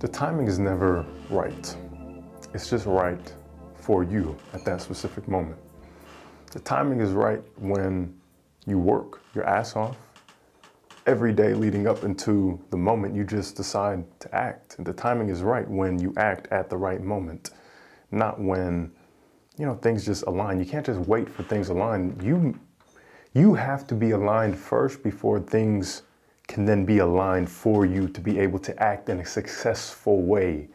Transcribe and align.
The 0.00 0.06
timing 0.06 0.46
is 0.46 0.60
never 0.60 1.04
right. 1.28 1.76
It's 2.54 2.70
just 2.70 2.86
right 2.86 3.34
for 3.74 4.04
you 4.04 4.36
at 4.52 4.64
that 4.64 4.80
specific 4.80 5.26
moment. 5.26 5.58
The 6.52 6.60
timing 6.60 7.00
is 7.00 7.10
right 7.10 7.42
when 7.56 8.14
you 8.64 8.78
work 8.78 9.20
your 9.34 9.44
ass 9.44 9.74
off 9.74 9.96
every 11.06 11.32
day 11.32 11.52
leading 11.52 11.88
up 11.88 12.04
into 12.04 12.60
the 12.70 12.76
moment 12.76 13.16
you 13.16 13.24
just 13.24 13.56
decide 13.56 14.04
to 14.20 14.32
act. 14.32 14.76
And 14.78 14.86
the 14.86 14.92
timing 14.92 15.30
is 15.30 15.42
right 15.42 15.68
when 15.68 15.98
you 15.98 16.14
act 16.16 16.46
at 16.52 16.70
the 16.70 16.76
right 16.76 17.02
moment, 17.02 17.50
not 18.12 18.40
when 18.40 18.92
you 19.58 19.66
know 19.66 19.74
things 19.74 20.06
just 20.06 20.22
align. 20.28 20.60
You 20.60 20.66
can't 20.66 20.86
just 20.86 21.00
wait 21.08 21.28
for 21.28 21.42
things 21.42 21.70
align. 21.70 22.16
You 22.22 22.56
you 23.34 23.54
have 23.54 23.84
to 23.88 23.96
be 23.96 24.12
aligned 24.12 24.56
first 24.56 25.02
before 25.02 25.40
things 25.40 26.02
can 26.48 26.64
then 26.64 26.84
be 26.84 26.98
aligned 26.98 27.48
for 27.48 27.86
you 27.86 28.08
to 28.08 28.20
be 28.20 28.38
able 28.38 28.58
to 28.58 28.82
act 28.82 29.08
in 29.08 29.20
a 29.20 29.24
successful 29.24 30.22
way. 30.22 30.68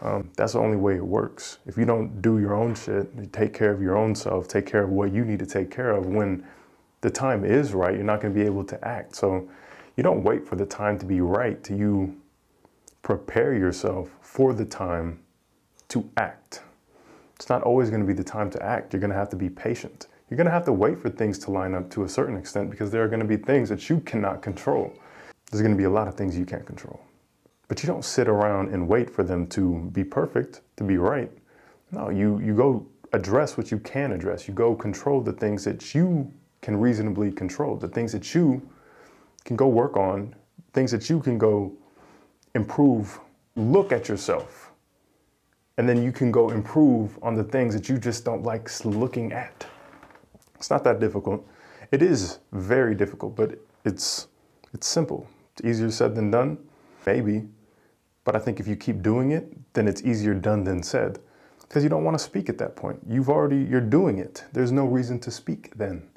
Um, 0.00 0.30
that's 0.36 0.54
the 0.54 0.58
only 0.58 0.78
way 0.78 0.96
it 0.96 1.06
works. 1.06 1.58
If 1.66 1.76
you 1.76 1.84
don't 1.84 2.20
do 2.20 2.40
your 2.40 2.54
own 2.54 2.74
shit, 2.74 3.32
take 3.32 3.52
care 3.52 3.70
of 3.70 3.80
your 3.80 3.96
own 3.96 4.16
self, 4.16 4.48
take 4.48 4.66
care 4.66 4.82
of 4.82 4.90
what 4.90 5.12
you 5.12 5.24
need 5.24 5.38
to 5.38 5.46
take 5.46 5.70
care 5.70 5.92
of, 5.92 6.06
when 6.06 6.44
the 7.02 7.10
time 7.10 7.44
is 7.44 7.72
right, 7.72 7.94
you're 7.94 8.04
not 8.04 8.20
going 8.20 8.34
to 8.34 8.40
be 8.40 8.44
able 8.44 8.64
to 8.64 8.88
act. 8.88 9.14
So 9.14 9.48
you 9.96 10.02
don't 10.02 10.24
wait 10.24 10.46
for 10.46 10.56
the 10.56 10.66
time 10.66 10.98
to 10.98 11.06
be 11.06 11.20
right. 11.20 11.70
You 11.70 12.16
prepare 13.02 13.54
yourself 13.54 14.10
for 14.20 14.52
the 14.54 14.64
time 14.64 15.20
to 15.88 16.08
act. 16.16 16.62
It's 17.36 17.48
not 17.48 17.62
always 17.62 17.90
going 17.90 18.00
to 18.00 18.06
be 18.06 18.14
the 18.14 18.24
time 18.24 18.50
to 18.50 18.62
act. 18.62 18.92
You're 18.92 19.00
going 19.00 19.10
to 19.10 19.16
have 19.16 19.28
to 19.30 19.36
be 19.36 19.50
patient. 19.50 20.06
You're 20.30 20.36
going 20.36 20.46
to 20.46 20.52
have 20.52 20.64
to 20.64 20.72
wait 20.72 20.98
for 20.98 21.10
things 21.10 21.38
to 21.40 21.50
line 21.50 21.74
up 21.74 21.90
to 21.90 22.04
a 22.04 22.08
certain 22.08 22.36
extent 22.36 22.70
because 22.70 22.90
there 22.90 23.04
are 23.04 23.08
going 23.08 23.20
to 23.20 23.26
be 23.26 23.36
things 23.36 23.68
that 23.68 23.90
you 23.90 24.00
cannot 24.00 24.40
control. 24.42 24.94
There's 25.52 25.60
going 25.60 25.74
to 25.74 25.78
be 25.78 25.84
a 25.84 25.90
lot 25.90 26.08
of 26.08 26.14
things 26.14 26.36
you 26.36 26.46
can't 26.46 26.64
control. 26.64 26.98
But 27.68 27.82
you 27.82 27.86
don't 27.86 28.06
sit 28.06 28.26
around 28.26 28.72
and 28.72 28.88
wait 28.88 29.10
for 29.10 29.22
them 29.22 29.46
to 29.48 29.90
be 29.92 30.02
perfect, 30.02 30.62
to 30.78 30.84
be 30.84 30.96
right. 30.96 31.30
No, 31.90 32.08
you, 32.08 32.40
you 32.40 32.54
go 32.56 32.86
address 33.12 33.58
what 33.58 33.70
you 33.70 33.78
can 33.78 34.12
address. 34.12 34.48
You 34.48 34.54
go 34.54 34.74
control 34.74 35.20
the 35.20 35.32
things 35.34 35.62
that 35.64 35.94
you 35.94 36.32
can 36.62 36.80
reasonably 36.80 37.30
control, 37.30 37.76
the 37.76 37.88
things 37.88 38.12
that 38.12 38.34
you 38.34 38.66
can 39.44 39.54
go 39.54 39.68
work 39.68 39.98
on, 39.98 40.34
things 40.72 40.90
that 40.90 41.10
you 41.10 41.20
can 41.20 41.36
go 41.36 41.70
improve. 42.54 43.20
Look 43.54 43.92
at 43.92 44.08
yourself. 44.08 44.72
And 45.76 45.86
then 45.86 46.02
you 46.02 46.12
can 46.12 46.32
go 46.32 46.48
improve 46.48 47.18
on 47.22 47.34
the 47.34 47.44
things 47.44 47.74
that 47.74 47.90
you 47.90 47.98
just 47.98 48.24
don't 48.24 48.42
like 48.42 48.70
looking 48.86 49.32
at. 49.32 49.66
It's 50.54 50.70
not 50.70 50.82
that 50.84 50.98
difficult. 50.98 51.46
It 51.90 52.00
is 52.00 52.38
very 52.52 52.94
difficult, 52.94 53.36
but 53.36 53.58
it's 53.84 54.28
it's 54.72 54.86
simple. 54.86 55.28
It's 55.52 55.66
easier 55.66 55.90
said 55.90 56.14
than 56.14 56.30
done, 56.30 56.58
maybe. 57.06 57.44
But 58.24 58.36
I 58.36 58.38
think 58.38 58.60
if 58.60 58.66
you 58.66 58.76
keep 58.76 59.02
doing 59.02 59.32
it, 59.32 59.52
then 59.74 59.88
it's 59.88 60.02
easier 60.02 60.34
done 60.34 60.64
than 60.64 60.82
said. 60.82 61.18
Because 61.60 61.82
you 61.82 61.88
don't 61.88 62.04
want 62.04 62.18
to 62.18 62.22
speak 62.22 62.48
at 62.48 62.58
that 62.58 62.76
point. 62.76 63.00
You've 63.08 63.28
already 63.28 63.56
you're 63.56 63.80
doing 63.80 64.18
it. 64.18 64.44
There's 64.52 64.72
no 64.72 64.84
reason 64.84 65.18
to 65.20 65.30
speak 65.30 65.76
then. 65.76 66.08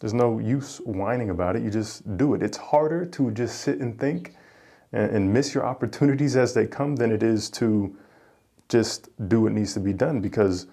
There's 0.00 0.14
no 0.14 0.38
use 0.38 0.78
whining 0.78 1.30
about 1.30 1.56
it. 1.56 1.62
You 1.62 1.70
just 1.70 2.16
do 2.16 2.34
it. 2.34 2.42
It's 2.42 2.56
harder 2.56 3.04
to 3.06 3.30
just 3.32 3.60
sit 3.60 3.80
and 3.80 3.98
think 3.98 4.34
and, 4.92 5.10
and 5.10 5.32
miss 5.32 5.54
your 5.54 5.64
opportunities 5.64 6.36
as 6.36 6.54
they 6.54 6.66
come 6.66 6.96
than 6.96 7.10
it 7.10 7.22
is 7.22 7.50
to 7.50 7.96
just 8.68 9.08
do 9.28 9.42
what 9.42 9.52
needs 9.52 9.74
to 9.74 9.80
be 9.80 9.92
done 9.92 10.20
because 10.20 10.66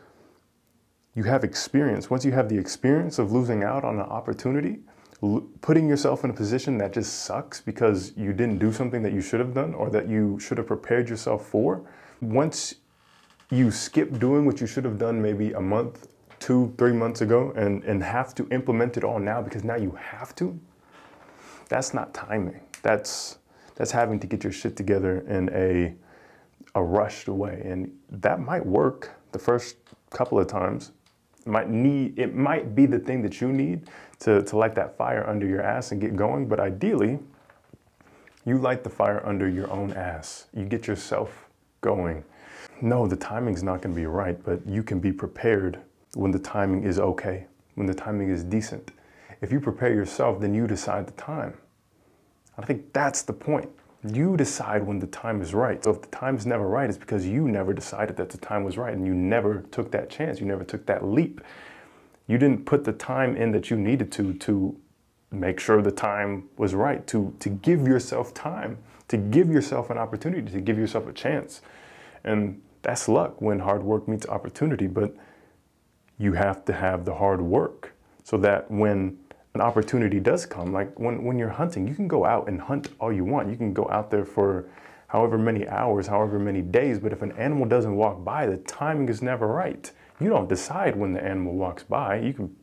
you 1.16 1.24
have 1.24 1.44
experience. 1.44 2.10
Once 2.10 2.26
you 2.26 2.34
have 2.34 2.50
the 2.50 2.58
experience 2.58 3.18
of 3.18 3.32
losing 3.32 3.64
out 3.64 3.84
on 3.84 3.96
an 3.96 4.02
opportunity, 4.02 4.80
putting 5.62 5.88
yourself 5.88 6.24
in 6.24 6.30
a 6.30 6.34
position 6.34 6.78
that 6.80 6.94
just 6.94 7.26
sucks 7.26 7.62
because 7.62 8.14
you 8.16 8.34
didn't 8.34 8.60
do 8.60 8.72
something 8.72 9.04
that 9.04 9.14
you 9.14 9.22
should 9.22 9.40
have 9.40 9.54
done 9.54 9.74
or 9.74 9.90
that 9.90 10.08
you 10.08 10.40
should 10.40 10.58
have 10.58 10.68
prepared 10.68 11.10
yourself 11.10 11.48
for, 11.48 11.82
once 12.22 12.76
you 13.50 13.72
skip 13.72 14.20
doing 14.20 14.46
what 14.46 14.60
you 14.62 14.68
should 14.68 14.86
have 14.86 14.98
done 14.98 15.22
maybe 15.22 15.54
a 15.54 15.62
month 15.62 16.08
two, 16.40 16.74
three 16.78 16.92
months 16.92 17.22
ago 17.22 17.54
and, 17.56 17.84
and 17.84 18.04
have 18.04 18.36
to 18.36 18.48
implement 18.52 18.98
it 18.98 19.04
all 19.04 19.20
now 19.20 19.42
because 19.42 19.64
now 19.64 19.76
you 19.76 19.92
have 19.92 20.36
to, 20.36 20.60
that's 21.70 21.94
not 21.94 22.14
timing. 22.14 22.62
That's 22.82 23.40
that's 23.76 23.92
having 23.92 24.20
to 24.20 24.28
get 24.28 24.44
your 24.44 24.54
shit 24.54 24.76
together 24.76 25.20
in 25.28 25.50
a 25.54 25.96
a 26.76 26.84
rushed 26.84 27.28
way. 27.28 27.62
And 27.66 27.92
that 28.10 28.40
might 28.40 28.66
work 28.66 29.12
the 29.32 29.40
first 29.40 29.78
couple 30.10 30.40
of 30.40 30.48
times. 30.48 30.92
It 31.46 31.48
might 31.48 31.70
need 31.70 32.20
it 32.20 32.36
might 32.36 32.76
be 32.76 32.86
the 32.86 33.00
thing 33.00 33.22
that 33.24 33.42
you 33.42 33.52
need 33.52 33.90
to, 34.20 34.42
to 34.44 34.58
light 34.58 34.76
that 34.76 34.98
fire 34.98 35.28
under 35.28 35.46
your 35.46 35.62
ass 35.62 35.92
and 35.92 36.02
get 36.02 36.16
going. 36.16 36.48
But 36.48 36.60
ideally, 36.60 37.20
you 38.46 38.58
light 38.58 38.84
the 38.84 38.90
fire 38.90 39.26
under 39.26 39.50
your 39.50 39.70
own 39.72 39.92
ass. 39.94 40.48
You 40.54 40.66
get 40.66 40.88
yourself 40.88 41.48
going. 41.82 42.24
No, 42.82 43.08
the 43.08 43.16
timing's 43.16 43.64
not 43.64 43.82
gonna 43.82 43.96
be 43.96 44.06
right, 44.06 44.42
but 44.44 44.66
you 44.68 44.84
can 44.84 45.00
be 45.00 45.12
prepared 45.12 45.80
when 46.14 46.32
the 46.32 46.40
timing 46.40 46.84
is 46.84 47.00
okay, 47.00 47.48
when 47.76 47.88
the 47.88 47.94
timing 47.94 48.30
is 48.30 48.44
decent. 48.44 48.92
If 49.42 49.52
you 49.52 49.60
prepare 49.60 49.94
yourself, 49.94 50.40
then 50.40 50.54
you 50.54 50.68
decide 50.68 51.08
the 51.08 51.14
time. 51.14 51.56
I 52.58 52.66
think 52.66 52.94
that's 52.94 53.22
the 53.22 53.34
point. 53.34 53.70
You 54.14 54.38
decide 54.38 54.84
when 54.84 55.00
the 55.00 55.08
time 55.08 55.42
is 55.42 55.54
right. 55.54 55.84
So 55.84 55.92
if 55.92 56.02
the 56.02 56.08
time 56.08 56.38
is 56.38 56.46
never 56.46 56.68
right, 56.68 56.88
it's 56.88 56.98
because 56.98 57.26
you 57.26 57.48
never 57.48 57.74
decided 57.74 58.16
that 58.18 58.30
the 58.30 58.38
time 58.38 58.64
was 58.64 58.78
right 58.78 58.94
and 58.94 59.06
you 59.06 59.14
never 59.14 59.62
took 59.72 59.92
that 59.92 60.10
chance. 60.10 60.40
You 60.40 60.46
never 60.46 60.64
took 60.64 60.86
that 60.86 61.06
leap. 61.06 61.42
You 62.28 62.38
didn't 62.38 62.66
put 62.66 62.84
the 62.84 62.94
time 62.94 63.36
in 63.36 63.52
that 63.52 63.70
you 63.70 63.78
needed 63.78 64.12
to 64.14 64.34
to 64.34 64.78
make 65.32 65.60
sure 65.60 65.82
the 65.82 65.92
time 65.92 66.50
was 66.58 66.74
right, 66.74 67.06
to, 67.08 67.36
to 67.40 67.50
give 67.50 67.88
yourself 67.88 68.34
time, 68.34 68.78
to 69.08 69.18
give 69.18 69.50
yourself 69.50 69.90
an 69.90 69.98
opportunity, 69.98 70.52
to 70.52 70.62
give 70.62 70.78
yourself 70.78 71.08
a 71.08 71.14
chance. 71.14 71.62
And 72.24 72.62
that's 72.82 73.08
luck 73.08 73.42
when 73.42 73.60
hard 73.60 73.84
work 73.84 74.08
meets 74.08 74.28
opportunity. 74.28 74.88
But 74.88 75.16
you 76.18 76.34
have 76.34 76.66
to 76.66 76.74
have 76.74 77.06
the 77.06 77.16
hard 77.16 77.42
work 77.42 77.94
so 78.24 78.38
that 78.38 78.70
when 78.72 79.18
an 79.54 79.62
opportunity 79.62 80.20
does 80.20 80.46
come, 80.46 80.72
like 80.72 81.00
when, 81.00 81.24
when 81.24 81.38
you're 81.38 81.50
hunting, 81.50 81.88
you 81.88 81.96
can 81.96 82.08
go 82.08 82.26
out 82.26 82.48
and 82.48 82.60
hunt 82.62 82.90
all 83.00 83.12
you 83.12 83.24
want. 83.24 83.50
You 83.50 83.58
can 83.58 83.74
go 83.74 83.88
out 83.92 84.10
there 84.10 84.26
for 84.26 84.68
however 85.08 85.38
many 85.38 85.68
hours, 85.68 86.08
however 86.08 86.40
many 86.40 86.62
days, 86.62 87.00
but 87.00 87.14
if 87.14 87.22
an 87.22 87.32
animal 87.34 87.66
doesn't 87.66 87.96
walk 87.96 88.24
by, 88.24 88.46
the 88.48 88.58
timing 88.58 89.08
is 89.08 89.22
never 89.22 89.48
right. 89.48 89.92
You 90.20 90.30
don't 90.30 90.48
decide 90.48 90.96
when 90.96 91.14
the 91.14 91.24
animal 91.24 91.54
walks 91.54 91.84
by. 91.84 92.20
You 92.20 92.34
can 92.34 92.56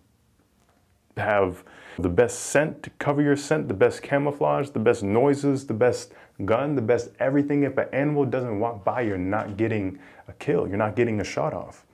have 1.16 1.64
the 1.98 2.08
best 2.08 2.40
scent 2.40 2.82
to 2.82 2.90
cover 2.98 3.20
your 3.20 3.36
scent, 3.36 3.68
the 3.68 3.74
best 3.74 4.02
camouflage, 4.02 4.70
the 4.70 4.78
best 4.78 5.02
noises, 5.02 5.66
the 5.66 5.74
best 5.74 6.12
gun, 6.44 6.74
the 6.74 6.82
best 6.82 7.10
everything. 7.20 7.64
If 7.64 7.76
an 7.76 7.88
animal 7.92 8.24
doesn't 8.24 8.58
walk 8.58 8.84
by, 8.84 9.02
you're 9.02 9.18
not 9.18 9.56
getting 9.56 9.98
a 10.28 10.32
kill, 10.34 10.66
you're 10.66 10.78
not 10.78 10.96
getting 10.96 11.20
a 11.20 11.24
shot 11.24 11.52
off. 11.52 11.84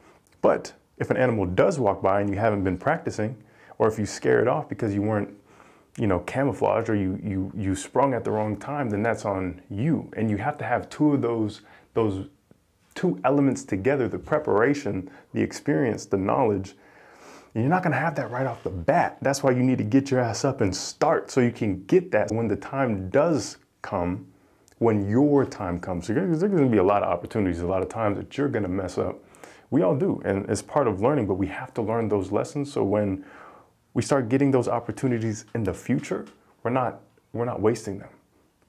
But 0.41 0.72
if 0.98 1.10
an 1.10 1.16
animal 1.16 1.46
does 1.46 1.78
walk 1.78 2.02
by 2.02 2.20
and 2.20 2.30
you 2.30 2.36
haven't 2.36 2.62
been 2.64 2.78
practicing, 2.78 3.36
or 3.78 3.88
if 3.88 3.98
you 3.98 4.06
scare 4.06 4.40
it 4.40 4.48
off 4.48 4.69
because 4.69 4.94
you 4.94 5.02
weren't, 5.02 5.30
you 5.96 6.06
know, 6.06 6.20
camouflaged 6.20 6.88
or 6.88 6.94
you 6.94 7.19
you 7.22 7.52
you 7.56 7.75
sprung 7.75 8.14
at 8.14 8.25
the 8.25 8.30
wrong 8.30 8.56
time, 8.56 8.88
then 8.90 9.02
that's 9.02 9.25
on 9.25 9.60
you. 9.69 10.08
And 10.16 10.30
you 10.30 10.36
have 10.36 10.58
to 10.58 10.64
have 10.64 10.88
two 10.88 11.14
of 11.14 11.22
those 11.22 11.62
those 11.94 12.28
two 12.98 13.20
elements 13.25 13.64
together, 13.64 14.09
the 14.09 14.19
preparation, 14.19 15.10
the 15.32 15.41
experience, 15.41 16.06
the 16.06 16.16
knowledge. 16.16 16.75
And 17.54 17.64
you're 17.64 17.70
not 17.70 17.82
gonna 17.82 17.97
have 17.97 18.14
that 18.16 18.31
right 18.31 18.47
off 18.47 18.62
the 18.62 18.70
bat. 18.70 19.19
That's 19.22 19.42
why 19.42 19.53
you 19.53 19.62
need 19.62 19.78
to 19.78 19.84
get 19.84 20.10
your 20.10 20.20
ass 20.20 20.44
up 20.44 20.60
and 20.60 20.75
start 20.75 21.31
so 21.31 21.41
you 21.41 21.53
can 21.53 21.84
get 21.84 22.10
that 22.10 22.31
when 22.31 22.48
the 22.48 22.56
time 22.56 23.08
does 23.10 23.58
come, 23.82 24.26
when 24.78 25.08
your 25.08 25.44
time 25.44 25.81
comes. 25.81 26.06
So 26.06 26.14
there's 26.14 26.42
gonna 26.42 26.66
be 26.66 26.78
a 26.78 26.82
lot 26.82 27.03
of 27.03 27.08
opportunities, 27.08 27.60
a 27.60 27.66
lot 27.66 27.82
of 27.82 27.88
times 27.88 28.19
that 28.19 28.37
you're 28.37 28.48
gonna 28.48 28.69
mess 28.69 28.98
up 28.98 29.19
we 29.70 29.82
all 29.82 29.97
do, 29.97 30.20
and 30.25 30.48
it's 30.48 30.62
part 30.62 30.88
of 30.88 31.00
learning, 31.00 31.26
but 31.26 31.34
we 31.34 31.47
have 31.48 31.75
to 31.75 31.82
learn 31.82 32.08
those 32.08 32.32
lessons 32.32 32.72
so 32.72 32.82
when 32.82 33.25
we 33.94 34.03
start 34.03 34.28
getting 34.28 34.50
those 34.50 34.69
opportunities 34.69 35.44
in 35.54 35.64
the 35.64 35.75
future, 35.75 36.26
we're 36.62 36.70
not 36.70 37.00
we're 37.32 37.44
not 37.44 37.60
wasting 37.60 37.98
them. 37.98 38.08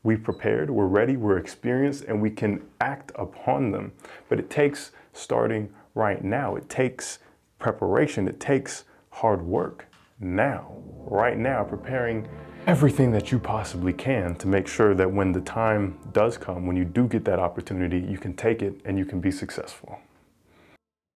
We've 0.04 0.24
prepared, 0.24 0.70
we're 0.70 0.86
ready, 0.86 1.18
we're 1.18 1.38
experienced, 1.38 2.06
and 2.06 2.22
we 2.22 2.30
can 2.30 2.66
act 2.80 3.12
upon 3.16 3.72
them. 3.72 3.92
But 4.30 4.40
it 4.40 4.50
takes 4.50 4.92
starting 5.14 5.70
right 5.94 6.24
now. 6.24 6.56
It 6.56 6.70
takes 6.70 7.20
preparation. 7.60 8.28
It 8.28 8.40
takes 8.40 8.86
hard 9.10 9.42
work 9.42 9.88
now, 10.20 10.76
right 11.06 11.38
now, 11.38 11.64
preparing 11.64 12.28
everything 12.68 13.12
that 13.12 13.32
you 13.32 13.40
possibly 13.40 13.94
can 13.94 14.36
to 14.36 14.48
make 14.48 14.68
sure 14.68 14.94
that 14.94 15.12
when 15.12 15.32
the 15.32 15.42
time 15.42 15.98
does 16.14 16.38
come, 16.38 16.66
when 16.66 16.76
you 16.76 16.86
do 16.86 17.08
get 17.08 17.26
that 17.26 17.40
opportunity, 17.40 18.00
you 18.00 18.18
can 18.18 18.34
take 18.36 18.62
it 18.62 18.80
and 18.86 18.98
you 18.98 19.06
can 19.06 19.20
be 19.20 19.32
successful. 19.32 20.00